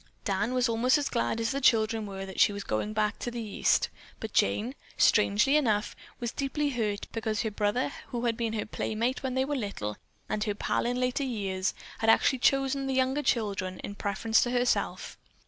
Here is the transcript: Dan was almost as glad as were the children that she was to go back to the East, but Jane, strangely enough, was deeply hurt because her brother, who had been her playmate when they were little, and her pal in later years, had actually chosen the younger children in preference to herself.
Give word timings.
Dan 0.25 0.55
was 0.55 0.67
almost 0.67 0.97
as 0.97 1.09
glad 1.09 1.39
as 1.39 1.53
were 1.53 1.59
the 1.59 1.63
children 1.63 2.07
that 2.25 2.39
she 2.39 2.51
was 2.51 2.63
to 2.63 2.67
go 2.69 2.83
back 2.91 3.19
to 3.19 3.29
the 3.29 3.39
East, 3.39 3.89
but 4.19 4.33
Jane, 4.33 4.73
strangely 4.97 5.55
enough, 5.55 5.95
was 6.19 6.31
deeply 6.31 6.71
hurt 6.71 7.05
because 7.11 7.43
her 7.43 7.51
brother, 7.51 7.91
who 8.07 8.25
had 8.25 8.35
been 8.35 8.53
her 8.53 8.65
playmate 8.65 9.21
when 9.21 9.35
they 9.35 9.45
were 9.45 9.55
little, 9.55 9.97
and 10.27 10.45
her 10.45 10.55
pal 10.55 10.87
in 10.87 10.99
later 10.99 11.23
years, 11.23 11.75
had 11.99 12.09
actually 12.09 12.39
chosen 12.39 12.87
the 12.87 12.95
younger 12.95 13.21
children 13.21 13.77
in 13.81 13.93
preference 13.93 14.41
to 14.41 14.49
herself. 14.49 15.19